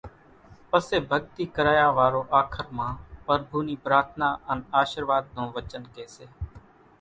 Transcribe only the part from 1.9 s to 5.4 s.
وارو آخر مان پرڀُو نِي پرارٿنا ان آشرواۮ